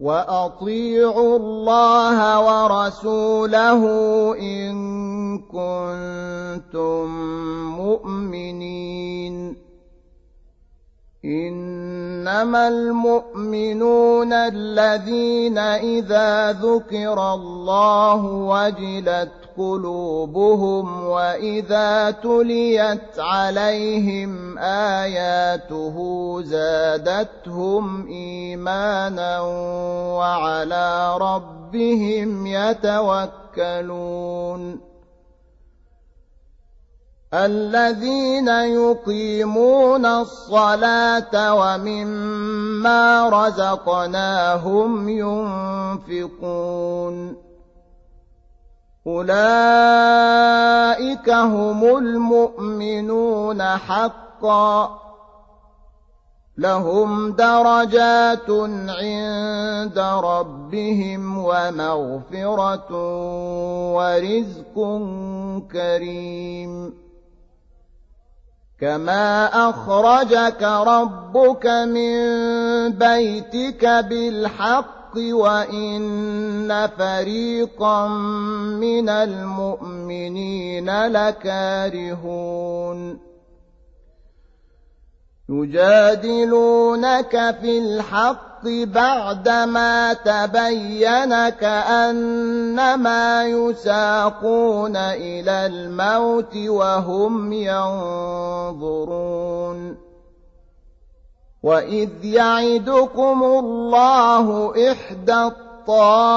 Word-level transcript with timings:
وأطيعوا 0.00 1.36
الله 1.36 2.18
ورسوله 2.40 3.82
إن 4.38 4.74
كنتم 5.38 7.06
مؤمنين. 7.76 9.56
إنما 11.24 12.68
المؤمنون 12.68 14.32
الذين 14.32 15.58
إذا 15.58 16.52
ذكر 16.52 17.34
الله 17.34 18.24
وجلت 18.24 19.45
قلوبهم 19.58 21.04
وإذا 21.06 22.10
تليت 22.10 23.18
عليهم 23.18 24.58
آياته 24.58 25.96
زادتهم 26.42 28.06
إيمانا 28.06 29.40
وعلى 30.18 31.18
ربهم 31.20 32.46
يتوكلون. 32.46 33.76
الذين 37.34 38.48
يقيمون 38.48 40.06
الصلاة 40.06 41.54
ومما 41.54 43.28
رزقناهم 43.28 45.08
ينفقون. 46.08 47.45
أولئك 49.06 49.30
هم 51.30 51.96
المؤمنون 51.96 53.62
حقا. 53.62 55.00
لهم 56.58 57.32
درجات 57.32 58.50
عند 58.88 59.98
ربهم 59.98 61.38
ومغفرة 61.38 62.86
ورزق 63.94 64.74
كريم. 65.72 66.94
كما 68.80 69.46
أخرجك 69.68 70.62
ربك 70.62 71.66
من 71.66 72.18
بيتك 72.92 73.84
بالحق 73.84 74.95
وإن 75.18 76.88
فريقا 76.98 78.08
من 78.78 79.08
المؤمنين 79.08 81.06
لكارهون. 81.06 83.18
يجادلونك 85.48 87.56
في 87.60 87.78
الحق 87.78 88.64
بعدما 88.64 90.12
تبين 90.12 91.48
كأنما 91.48 93.44
يساقون 93.44 94.96
إلى 94.96 95.66
الموت 95.66 96.56
وهم 96.56 97.52
ينظرون. 97.52 98.86
وإذ 101.66 102.24
يعدكم 102.24 103.42
الله 103.42 104.72
إحدى 104.92 105.34
الطائفتين 105.34 106.32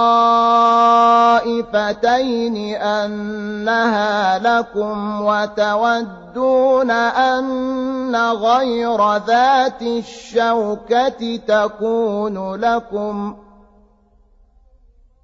أنها 2.76 4.40
لكم 4.40 5.22
وتودون 5.22 6.92
أن 6.92 8.16
غير 8.16 9.18
ذات 9.18 9.82
الشوكة 9.82 11.36
تكون 11.48 12.56
لكم 12.56 13.36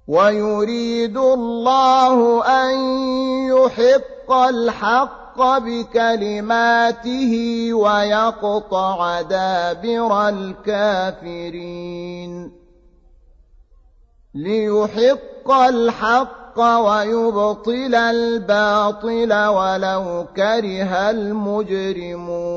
ويريد 0.08 1.16
الله 1.16 2.44
أن 2.44 2.74
يحق 3.48 4.32
الحق 4.32 5.25
بكلماته 5.42 7.34
ويقطع 7.74 9.20
دابر 9.20 10.28
الكافرين. 10.28 11.72
ليحق 14.34 15.50
الحق 15.50 16.60
ويبطل 16.60 17.94
الباطل 17.94 19.32
ولو 19.32 20.26
كره 20.36 21.10
المجرمون. 21.10 22.56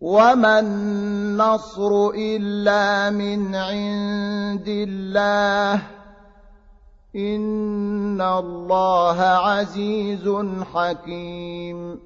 وما 0.00 0.58
النصر 0.60 2.10
إلا 2.14 3.10
من 3.10 3.54
عند 3.54 4.68
الله 4.68 5.82
إن 7.16 8.20
الله 8.20 9.20
عزيز 9.20 10.28
حكيم 10.74 12.00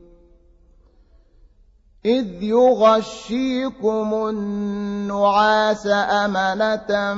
إذ 2.06 2.42
يغشيكم 2.42 4.28
النعاس 4.28 5.86
أمنة 5.86 7.14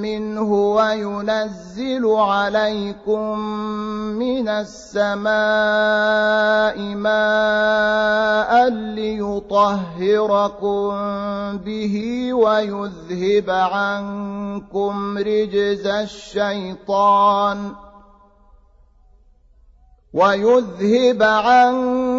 منه 0.00 0.52
وينزل 0.52 2.06
عليكم 2.06 3.38
من 4.16 4.48
السماء 4.48 5.36
ماء 6.96 8.68
ليطهركم 8.70 10.08
به 11.58 12.28
ويذهب 12.34 13.50
عنكم 13.50 15.18
رجز 15.18 15.86
الشيطان 15.86 17.72
ۖ 17.82 17.86
ويذهب 20.16 21.22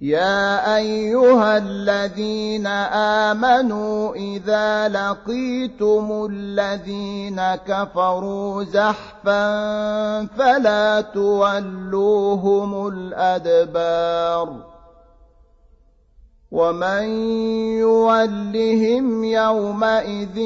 يا 0.00 0.76
أيها 0.76 1.58
الذين 1.58 2.66
آمنوا 3.26 4.14
إذا 4.14 4.88
لقيتم 4.88 6.28
الذين 6.30 7.40
كفروا 7.66 8.64
زحفا 8.64 9.46
فلا 10.26 11.00
تولوهم 11.00 12.88
الأدبار 12.88 14.75
ومن 16.52 17.02
يولهم 17.82 19.24
يومئذ 19.24 20.36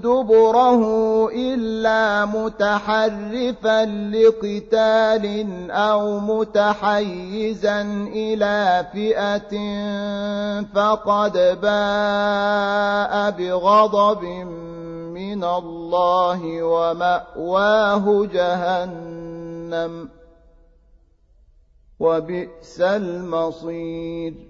دبره 0.00 0.82
الا 1.30 2.24
متحرفا 2.24 3.84
لقتال 3.84 5.70
أو 5.70 6.20
متحيزا 6.20 7.82
إلى 8.14 8.86
فئه 8.92 9.52
فقد 10.74 11.32
باء 11.62 13.30
بغضب 13.30 14.24
من 15.10 15.44
الله 15.44 16.62
وماواه 16.62 18.26
جهنم 18.32 20.08
وبئس 22.00 22.80
المصير 22.80 24.49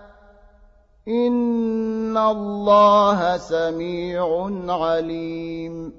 ان 1.07 2.17
الله 2.17 3.37
سميع 3.37 4.49
عليم 4.67 5.93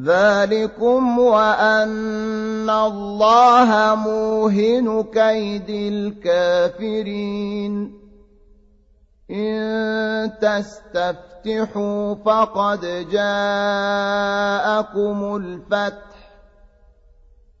ذلكم 0.00 1.18
وان 1.18 2.70
الله 2.70 3.94
موهن 3.94 5.02
كيد 5.02 5.70
الكافرين 5.92 7.72
ان 9.30 10.32
تستفتحوا 10.40 12.14
فقد 12.14 12.80
جاءكم 13.10 14.56
الفتح 15.36 16.17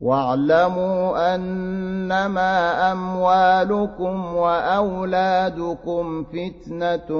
واعلموا 0.00 1.34
أنما 1.34 2.92
أموالكم 2.92 4.34
وأولادكم 4.34 6.24
فتنة 6.24 7.10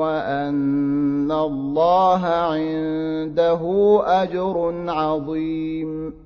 وأن 0.00 1.32
الله 1.32 2.26
عنده 2.26 3.62
أجر 4.06 4.84
عظيم. 4.88 6.25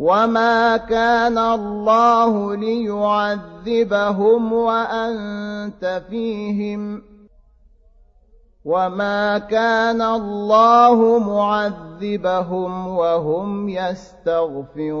وما 0.00 0.76
كان 0.76 1.38
الله 1.38 2.56
ليعذبهم 2.56 4.52
وانت 4.52 6.02
فيهم 6.10 7.02
وما 8.64 9.38
كان 9.38 10.02
الله 10.02 11.18
معذبهم 11.18 12.88
وهم 12.88 13.68
يستغفرون 13.68 15.00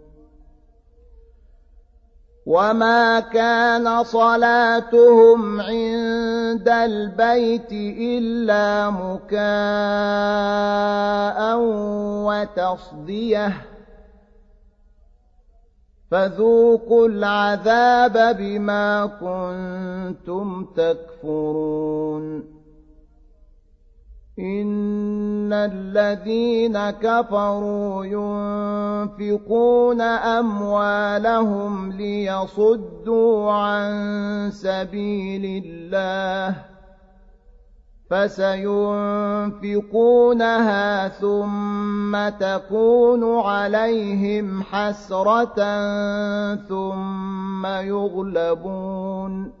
وما 2.51 3.19
كان 3.19 4.03
صلاتهم 4.03 5.61
عند 5.61 6.69
البيت 6.69 7.71
الا 7.71 8.89
مكاء 8.89 9.39
وتصديه 12.27 13.53
فذوقوا 16.11 17.07
العذاب 17.07 18.37
بما 18.37 19.05
كنتم 19.05 20.65
تكفرون 20.75 22.60
إن 24.41 25.53
الذين 25.53 26.89
كفروا 26.89 28.05
ينفقون 28.05 30.01
أموالهم 30.01 31.91
ليصدوا 31.91 33.51
عن 33.51 33.91
سبيل 34.51 35.63
الله 35.65 36.55
فسينفقونها 38.09 38.77
ثم 41.07 42.29
تكون 42.29 43.39
عليهم 43.39 44.63
حسرة 44.63 45.55
ثم 46.55 47.65
يغلبون 47.65 49.60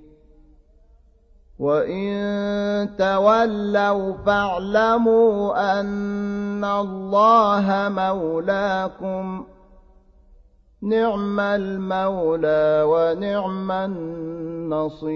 وإن 1.61 2.97
تولوا 2.97 4.13
فاعلموا 4.25 5.53
أن 5.79 6.65
الله 6.65 7.89
مولاكم 7.89 9.45
نعم 10.81 11.39
المولى 11.39 12.83
ونعم 12.87 13.71
النصير 13.71 15.11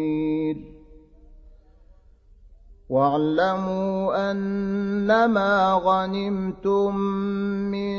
واعلموا 2.90 4.32
أنما 4.32 5.82
غنمتم 5.84 6.96
من 7.72 7.96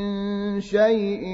شيء 0.60 1.26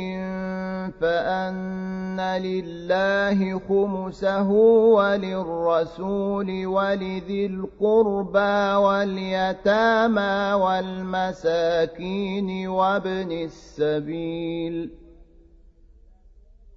فأن 1.00 2.20
لله 2.20 3.58
خمسه 3.68 4.50
وللرسول 4.96 6.66
ولذي 6.66 7.46
القربى 7.46 8.74
واليتامى 8.84 10.52
والمساكين 10.62 12.48
وابن 12.68 13.32
السبيل 13.32 15.01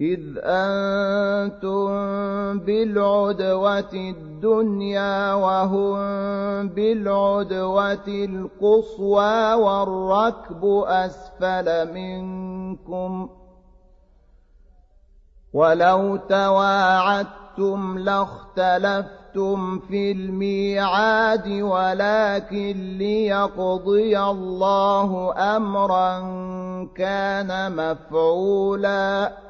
إذ 0.00 0.20
أنتم 0.44 1.88
بالعدوة 2.58 3.92
الدنيا 3.92 5.34
وهم 5.34 5.98
بالعدوة 6.68 8.08
القصوى 8.08 9.54
والركب 9.54 10.64
أسفل 10.86 11.94
منكم 11.94 13.28
ولو 15.52 16.16
تواعدتم 16.16 17.98
لاختلفتم 17.98 19.78
في 19.78 20.12
الميعاد 20.12 21.48
ولكن 21.48 22.98
ليقضي 22.98 24.20
الله 24.20 25.34
أمرا 25.56 26.20
كان 26.96 27.76
مفعولا 27.76 29.49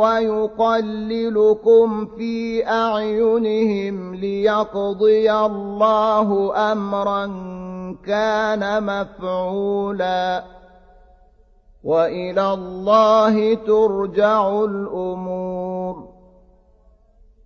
ويقللكم 0.00 2.06
في 2.06 2.66
أعينهم 2.68 4.14
ليقضي 4.14 5.32
الله 5.32 6.52
أمرا 6.72 7.26
كان 8.06 8.82
مفعولا 8.82 10.44
وإلى 11.84 12.52
الله 12.52 13.54
ترجع 13.54 14.64
الأمور 14.64 15.65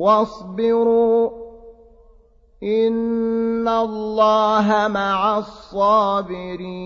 واصبروا 0.00 1.30
إن 2.62 3.68
الله 3.68 4.88
مع 4.88 5.38
الصابرين 5.38 6.80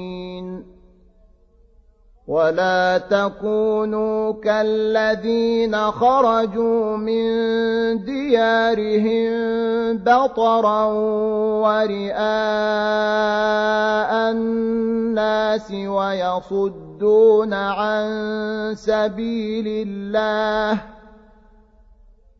ولا 2.28 2.98
تكونوا 2.98 4.32
كالذين 4.32 5.76
خرجوا 5.76 6.96
من 6.96 7.24
ديارهم 8.04 9.32
بطرا 9.98 10.84
ورئاء 11.62 12.20
الناس 14.30 15.70
ويصدون 15.70 17.54
عن 17.54 18.04
سبيل 18.74 19.88
الله 19.88 20.80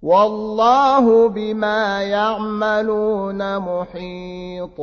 والله 0.05 1.29
بما 1.29 2.03
يعملون 2.03 3.59
محيط. 3.59 4.81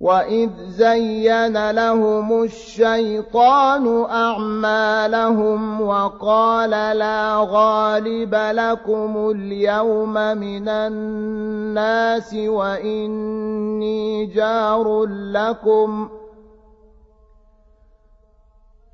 وإذ 0.00 0.50
زين 0.66 1.70
لهم 1.70 2.42
الشيطان 2.42 4.04
أعمالهم 4.04 5.80
وقال 5.80 6.70
لا 6.70 7.46
غالب 7.50 8.34
لكم 8.34 9.30
اليوم 9.30 10.12
من 10.14 10.68
الناس 10.68 12.34
وإني 12.34 14.26
جار 14.26 15.04
لكم 15.08 16.08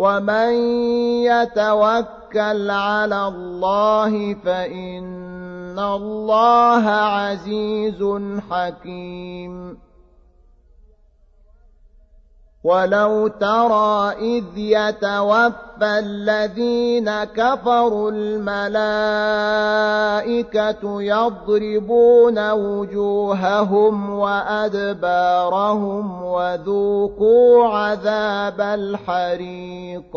ومن 0.00 0.52
يتوكل 1.28 2.70
على 2.70 3.28
الله 3.28 4.34
فإن 4.34 5.78
الله 5.78 6.84
عزيز 6.88 8.00
حكيم 8.50 9.78
ولو 12.64 13.28
ترى 13.28 14.12
إذ 14.12 14.44
يتوفى 14.56 15.98
الذين 15.98 17.24
كفروا 17.24 18.10
الملائكة 18.10 19.42
يضربون 21.02 22.50
وجوههم 22.50 24.10
وأدبارهم 24.10 25.42
وذوقوا 26.22 27.68
عذاب 27.68 28.60
الحريق 28.60 30.16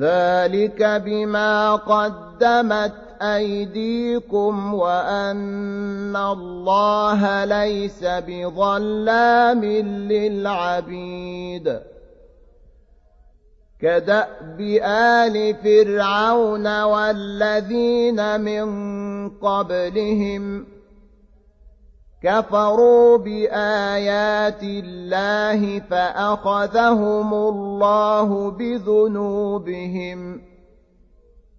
ذلك 0.00 0.82
بما 1.04 1.74
قدمت 1.74 3.07
أيديكم 3.22 4.74
وأن 4.74 6.16
الله 6.16 7.44
ليس 7.44 8.04
بظلام 8.04 9.64
للعبيد. 10.10 11.80
كدأب 13.80 14.60
آل 14.82 15.54
فرعون 15.54 16.82
والذين 16.82 18.40
من 18.40 18.68
قبلهم 19.28 20.66
كفروا 22.22 23.18
بآيات 23.18 24.62
الله 24.62 25.80
فأخذهم 25.80 27.34
الله 27.34 28.50
بذنوبهم. 28.50 30.47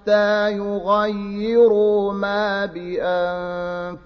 حتى 0.00 0.52
يغيروا 0.52 2.12
ما 2.12 2.66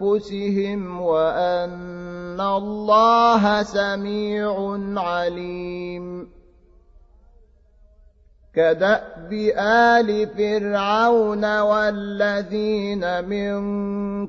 بأنفسهم 0.00 1.00
وأن 1.00 2.40
الله 2.40 3.62
سميع 3.62 4.78
عليم 4.96 6.28
كدأب 8.54 9.32
آل 9.58 10.26
فرعون 10.26 11.60
والذين 11.60 13.24
من 13.28 13.56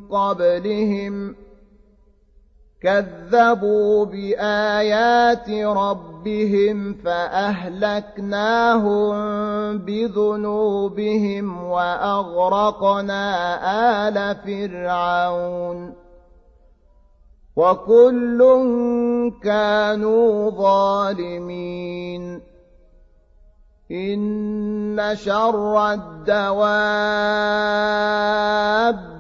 قبلهم 0.08 1.36
كذبوا 2.82 4.06
بآيات 4.06 5.50
ربهم 5.50 6.94
فأهلكناهم 6.94 8.36
بذنوبهم 9.78 11.64
وأغرقنا 11.64 13.28
آل 14.08 14.36
فرعون 14.36 15.94
وكل 17.56 18.40
كانوا 19.44 20.50
ظالمين 20.50 22.42
إن 23.92 24.98
شر 25.14 25.94
الدواب 25.94 26.56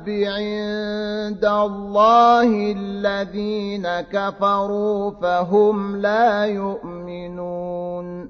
عند 0.09 1.45
الله 1.45 2.71
الذين 2.71 3.87
كفروا 4.01 5.11
فهم 5.11 5.95
لا 5.95 6.45
يؤمنون 6.45 8.29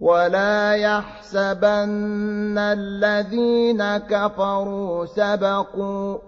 ولا 0.00 0.72
يحسبن 0.74 2.58
الذين 2.58 3.96
كفروا 3.96 5.06
سبقوا 5.06 6.18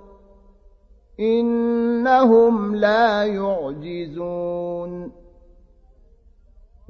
إنهم 1.20 2.74
لا 2.76 3.24
يعجزون 3.24 5.12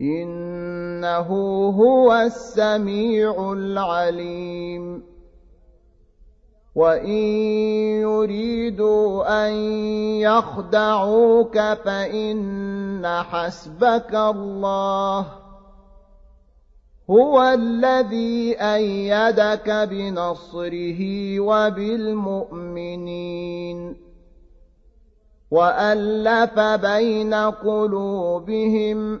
إنه 0.00 1.28
هو 1.70 2.12
السميع 2.12 3.52
العليم. 3.52 5.02
وإن 6.74 7.22
يريدوا 8.02 9.46
أن 9.46 9.52
يخدعوك 10.20 11.58
فإن 11.58 13.06
حسبك 13.06 14.14
الله. 14.14 15.26
هو 17.10 17.42
الذي 17.42 18.60
أيدك 18.60 19.70
بنصره 19.70 21.00
وبالمؤمنين. 21.40 23.16
وألف 25.50 26.58
بين 26.58 27.34
قلوبهم 27.34 29.20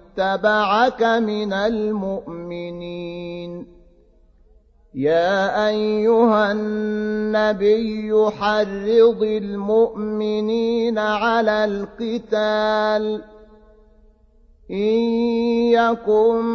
اتبعك 0.17 1.03
من 1.03 1.53
المؤمنين. 1.53 3.01
يا 4.95 5.67
أيها 5.67 6.51
النبي 6.51 8.29
حرض 8.31 9.23
المؤمنين 9.23 10.97
على 10.97 11.65
القتال. 11.65 13.23
إن 14.71 14.99
يكن 15.71 16.45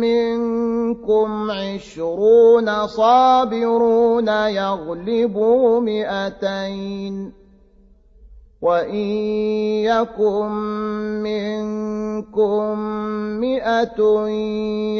منكم 0.00 1.50
عشرون 1.50 2.86
صابرون 2.86 4.28
يغلبوا 4.28 5.80
مئتين. 5.80 7.39
وإن 8.62 9.06
يكن 9.88 10.50
منكم 11.22 12.78
مئة 13.40 14.00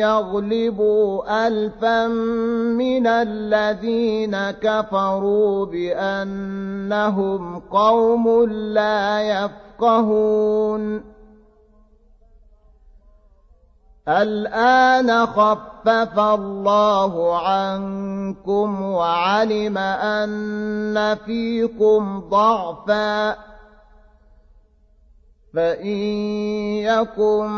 يغلبوا 0.00 1.46
ألفا 1.46 2.08
من 2.08 3.06
الذين 3.06 4.50
كفروا 4.50 5.66
بأنهم 5.66 7.58
قوم 7.58 8.44
لا 8.50 9.22
يفقهون 9.22 11.02
الآن 14.08 15.26
خفف 15.26 16.18
الله 16.18 17.38
عنكم 17.48 18.82
وعلم 18.82 19.78
أن 19.78 21.16
فيكم 21.26 22.20
ضعفاً 22.30 23.50
فإن 25.54 25.98
يكن 26.86 27.50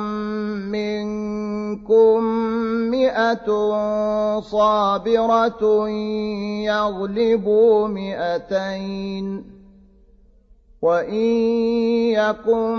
منكم 0.72 2.24
مئة 2.90 3.48
صابرة 4.40 5.88
يغلبوا 6.64 7.88
مئتين 7.88 9.51
وإن 10.82 11.24
يكن 12.18 12.78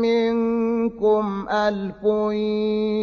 منكم 0.00 1.48
ألف 1.48 2.04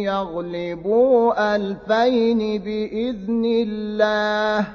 يغلبوا 0.08 1.56
ألفين 1.56 2.38
بإذن 2.62 3.44
الله 3.44 4.68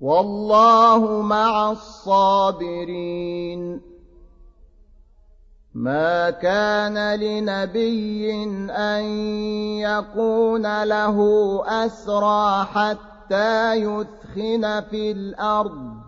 والله 0.00 1.22
مع 1.22 1.70
الصابرين 1.70 3.18
ما 5.74 6.30
كان 6.30 7.14
لنبي 7.20 8.44
أن 8.70 9.04
يكون 9.80 10.84
له 10.84 11.18
أسرى 11.66 12.64
حتى 12.64 13.74
يثخن 13.74 14.80
في 14.90 15.10
الأرض 15.10 16.07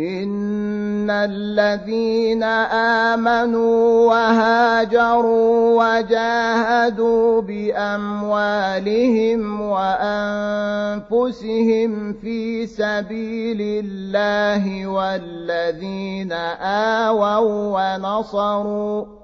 إن 0.00 1.10
الذين 1.10 2.42
آمنوا 3.12 4.06
وهاجروا 4.06 5.82
وجاهدوا 5.82 7.42
بأموالهم 7.42 8.80
وأنفسهم 9.70 11.02
في 12.12 12.66
سبيل 12.66 13.84
الله 13.84 14.86
والذين 14.86 16.32
آووا 17.02 17.94
ونصروا 17.94 19.23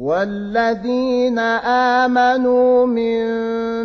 والذين 0.00 1.38
آمنوا 2.08 2.86
من 2.86 3.24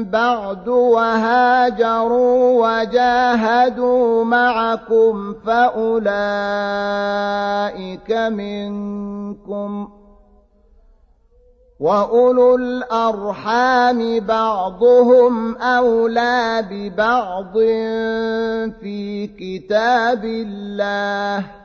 بعد 0.03 0.67
وهاجروا 0.67 2.39
وجاهدوا 2.67 4.23
معكم 4.23 5.33
فأولئك 5.45 6.11
منكم 8.11 9.87
وأولو 11.79 12.55
الأرحام 12.55 14.19
بعضهم 14.19 15.57
أولى 15.57 16.65
ببعض 16.71 17.53
في 18.79 19.27
كتاب 19.27 20.25
الله 20.25 21.64